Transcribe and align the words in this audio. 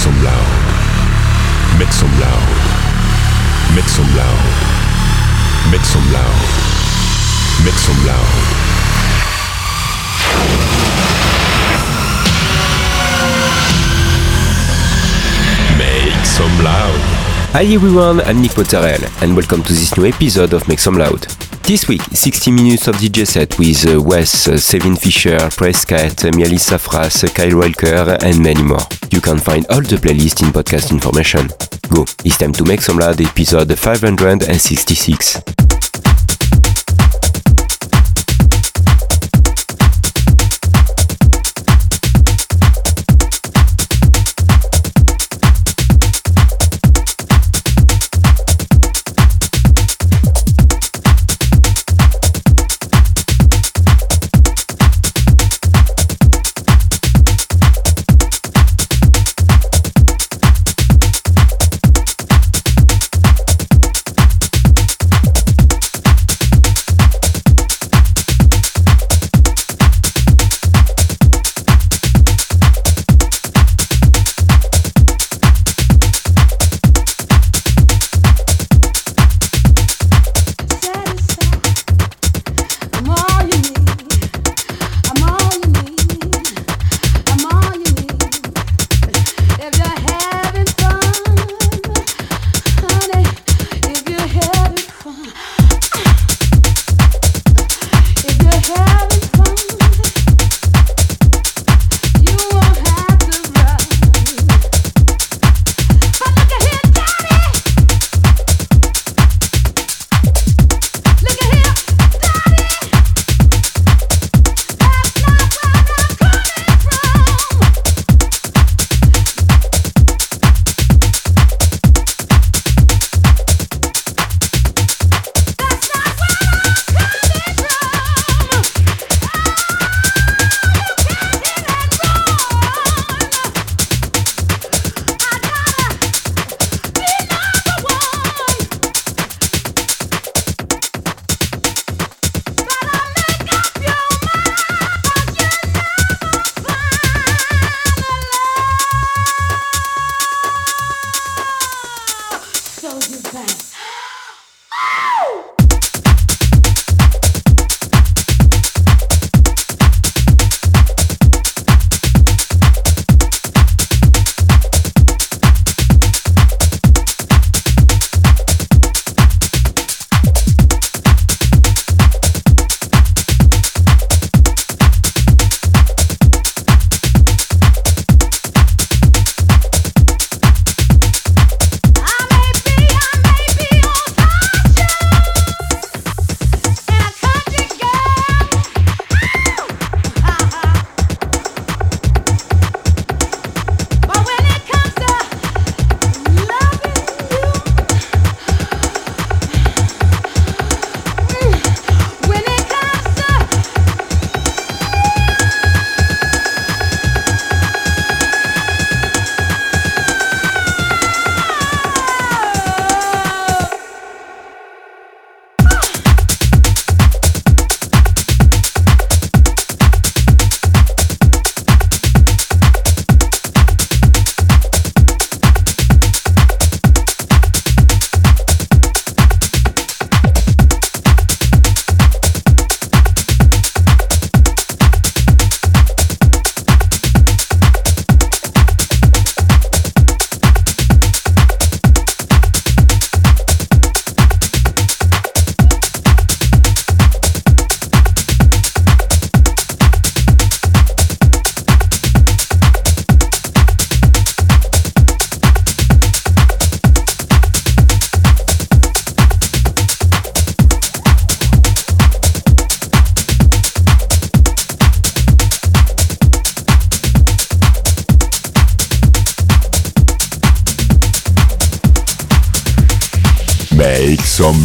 Make 0.00 0.06
some 0.08 0.24
loud. 0.24 1.78
Make 1.78 1.92
some 1.92 2.20
loud. 2.20 2.48
Make 3.74 3.84
some 3.84 4.16
loud. 4.16 4.40
Make 5.70 5.84
some 5.84 6.12
loud. 6.14 6.40
Make 15.76 16.24
some 16.24 16.64
loud. 16.64 17.00
Hi 17.52 17.64
everyone, 17.64 18.22
I'm 18.22 18.40
Nick 18.40 18.56
Mozzarella 18.56 19.10
and 19.20 19.36
welcome 19.36 19.62
to 19.64 19.72
this 19.74 19.94
new 19.98 20.06
episode 20.06 20.54
of 20.54 20.66
Make 20.66 20.78
Some 20.78 20.96
Loud. 20.96 21.26
This 21.70 21.86
week, 21.86 22.02
60 22.02 22.50
minutes 22.50 22.88
of 22.88 22.96
DJ 22.96 23.24
set 23.24 23.56
with 23.56 23.86
uh, 23.86 24.02
Wes, 24.02 24.48
uh, 24.48 24.54
Sevin 24.54 24.98
Fisher, 24.98 25.36
Prescat, 25.54 26.24
uh, 26.24 26.32
Mialis 26.32 26.68
Safras, 26.68 27.32
Kyle 27.32 27.56
Walker 27.56 28.18
and 28.24 28.42
many 28.42 28.60
more. 28.60 28.80
You 29.12 29.20
can 29.20 29.38
find 29.38 29.64
all 29.68 29.80
the 29.80 29.94
playlist 29.94 30.42
in 30.42 30.48
podcast 30.48 30.90
information. 30.90 31.46
Go, 31.88 32.02
it's 32.24 32.38
time 32.38 32.52
to 32.54 32.64
Make 32.64 32.80
Some 32.80 32.98
Loud 32.98 33.20
episode 33.20 33.78
566. 33.78 35.69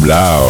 Blau. 0.06 0.45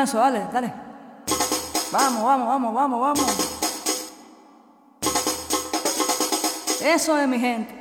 Eso, 0.00 0.18
dale, 0.18 0.46
dale. 0.52 0.72
Vamos, 1.90 2.22
vamos, 2.22 2.48
vamos, 2.48 2.74
vamos, 2.74 3.00
vamos. 3.00 3.58
Eso 6.80 7.18
es 7.18 7.28
mi 7.28 7.38
gente. 7.38 7.77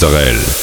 Mozzarella. 0.00 0.57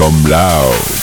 Some 0.00 0.30
loud. 0.30 0.97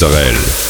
Mozzarella. 0.00 0.69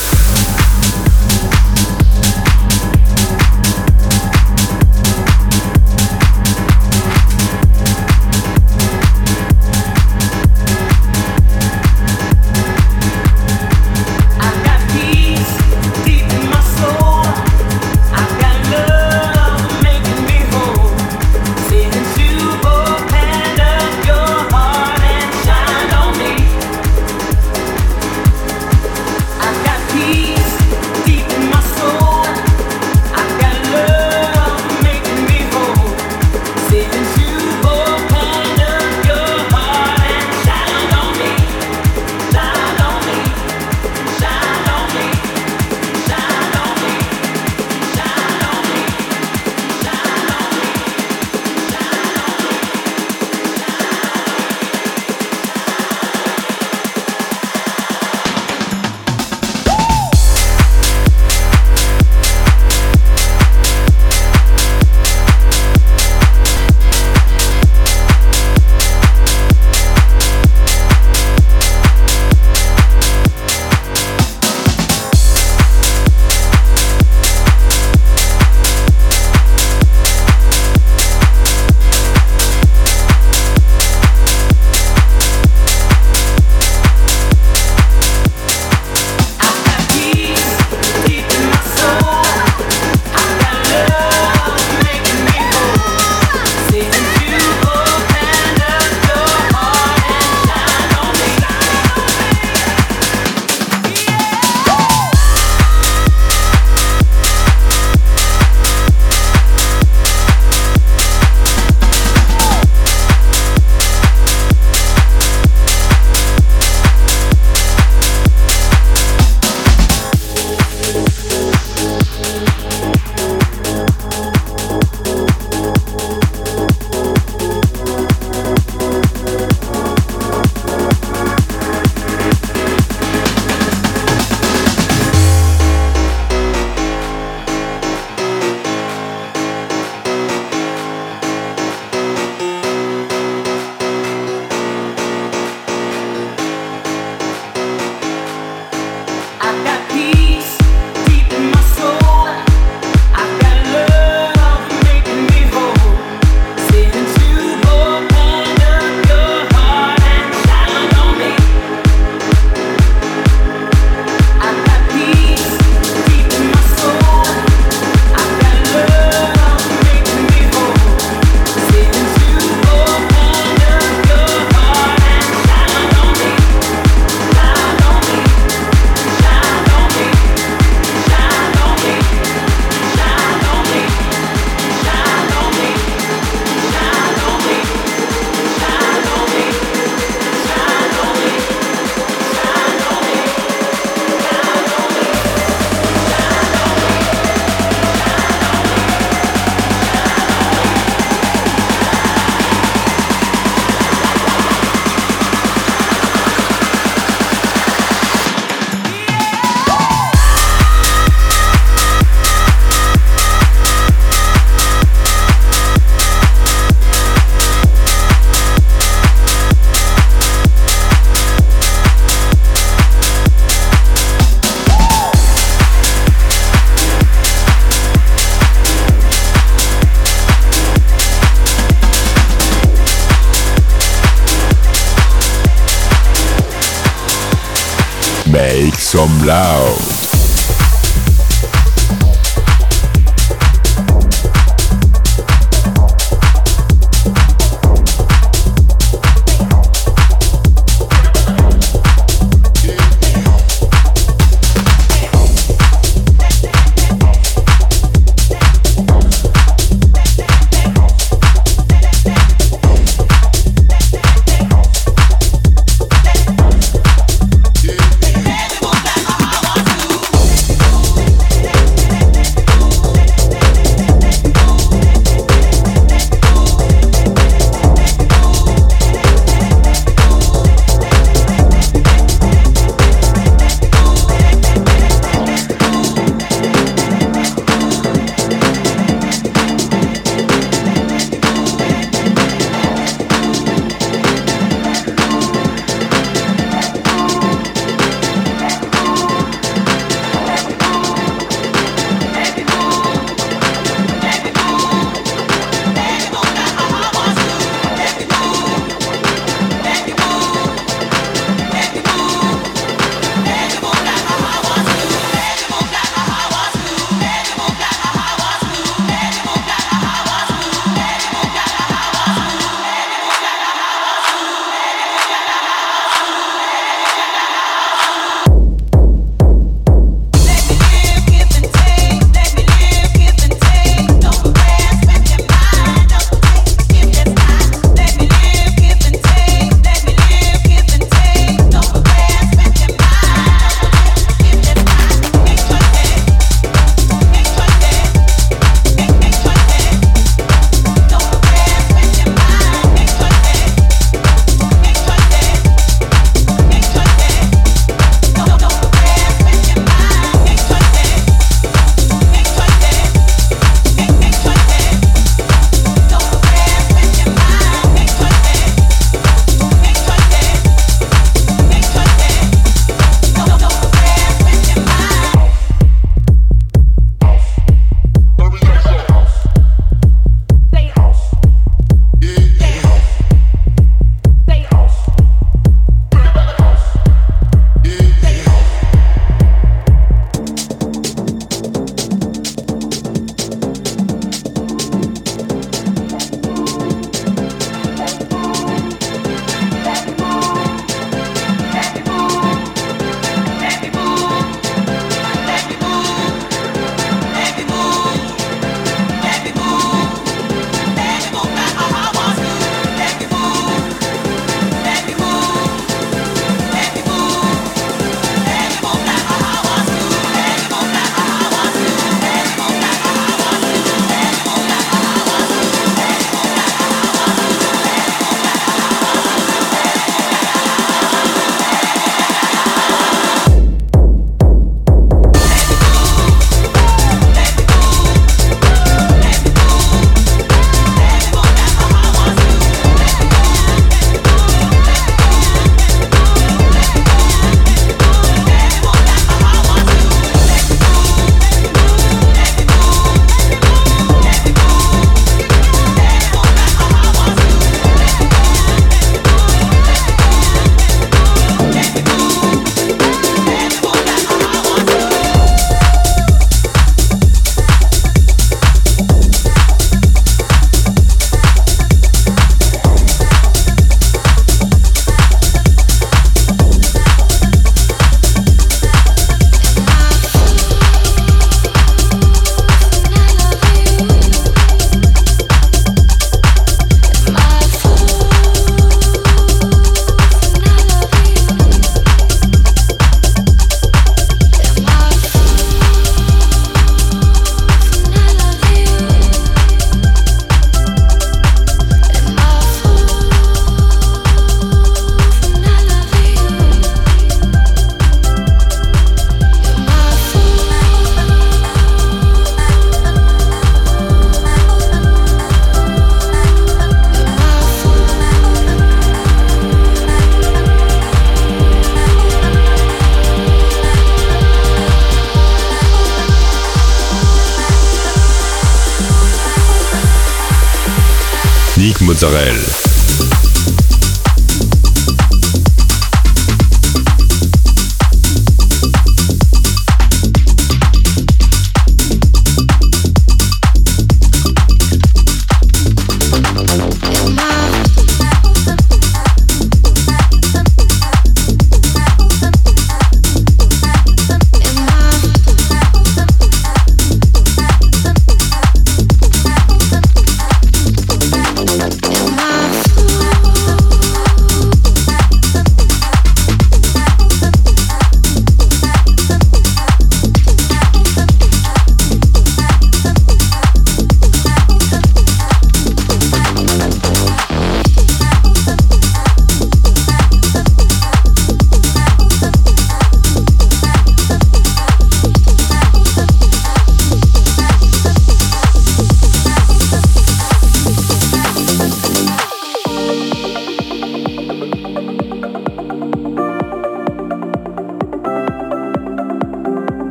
Some 238.90 239.20
loud. 239.24 240.00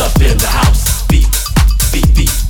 up 0.00 0.20
in 0.20 0.36
the 0.38 0.46
house. 0.46 1.06
Beat, 1.06 1.28
beat, 1.92 2.14
beat. 2.16 2.43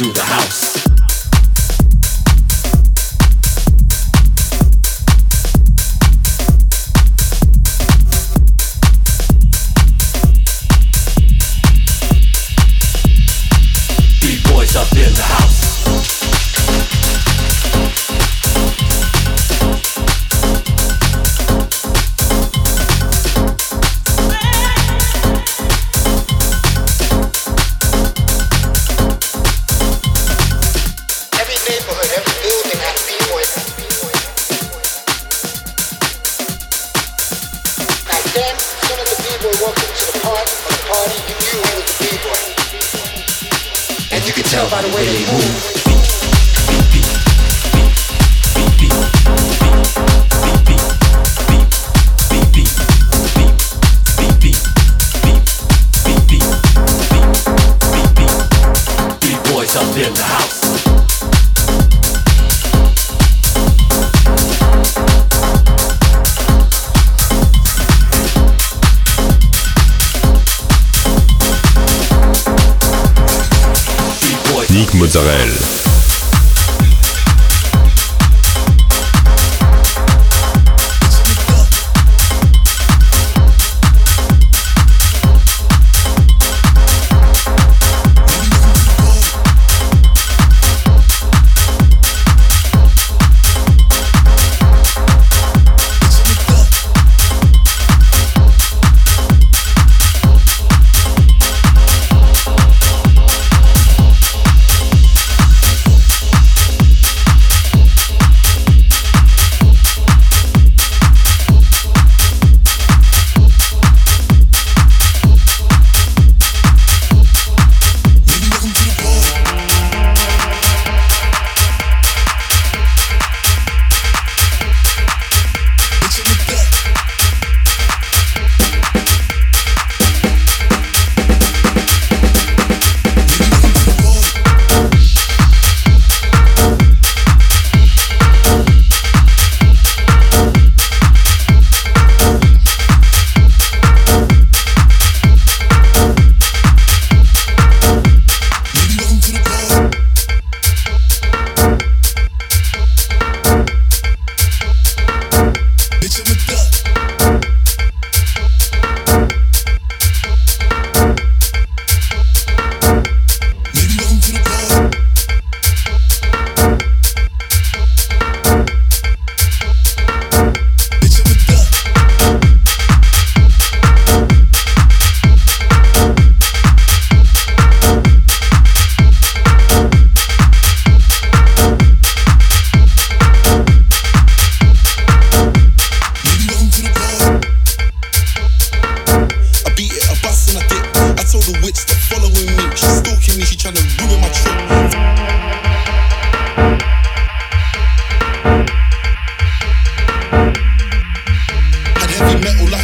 To 0.00 0.12
the 0.14 0.22
house. 0.22 0.59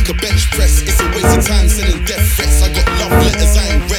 A 0.09 0.15
bench 0.15 0.49
press. 0.53 0.83
It's 0.83 1.01
a 1.01 1.09
waste 1.17 1.37
of 1.37 1.45
time 1.45 1.69
sending 1.69 2.05
death 2.05 2.23
threats. 2.37 2.63
I 2.63 2.69
got 2.69 2.87
love 3.01 3.11
letters, 3.11 3.57
I 3.57 3.75
ain't 3.75 3.91
read 3.91 3.96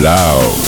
As 0.00 0.67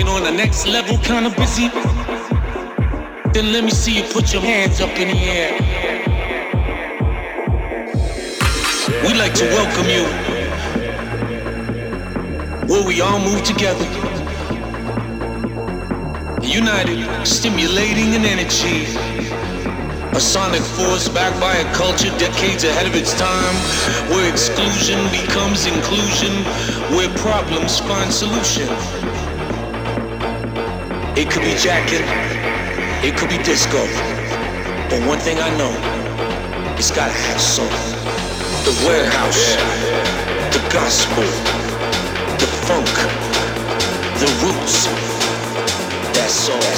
I'm 0.00 0.06
on 0.08 0.22
the 0.22 0.30
next 0.30 0.66
level 0.66 0.96
kind 0.98 1.26
of 1.26 1.34
busy. 1.34 1.68
Then 3.32 3.52
let 3.52 3.64
me 3.64 3.70
see 3.70 3.96
you 3.96 4.04
put 4.04 4.32
your 4.32 4.42
hands 4.42 4.80
up 4.80 4.90
in 4.90 5.08
the 5.08 5.18
air. 5.18 5.52
We 9.02 9.14
like 9.18 9.34
to 9.34 9.44
welcome 9.58 9.88
you 9.90 10.04
where 12.68 12.86
we 12.86 13.00
all 13.00 13.18
move 13.18 13.42
together. 13.42 13.84
United, 16.42 17.26
stimulating 17.26 18.14
an 18.14 18.24
energy. 18.24 18.86
A 20.16 20.20
sonic 20.20 20.62
force 20.62 21.08
backed 21.08 21.40
by 21.40 21.56
a 21.56 21.74
culture 21.74 22.16
decades 22.18 22.62
ahead 22.62 22.86
of 22.86 22.94
its 22.94 23.18
time, 23.18 23.54
where 24.10 24.30
exclusion 24.30 24.98
becomes 25.10 25.66
inclusion, 25.66 26.32
where 26.94 27.12
problems 27.18 27.80
find 27.80 28.12
solution. 28.12 28.68
It 31.20 31.28
could 31.28 31.42
be 31.42 31.54
jacking, 31.56 32.06
it 33.02 33.18
could 33.18 33.28
be 33.28 33.38
disco, 33.38 33.82
but 34.88 35.04
one 35.04 35.18
thing 35.18 35.36
I 35.40 35.50
know, 35.58 35.74
it's 36.78 36.92
gotta 36.92 37.10
have 37.10 37.40
soul. 37.40 37.66
The 38.62 38.70
warehouse, 38.86 39.56
the 40.54 40.62
gospel, 40.72 41.24
the 42.38 42.46
funk, 42.66 42.94
the 44.20 44.30
roots. 44.46 44.86
That's 46.14 46.48
all. 46.50 46.68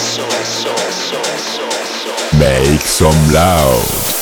Make 2.39 2.81
some 2.81 3.33
loud. 3.35 4.20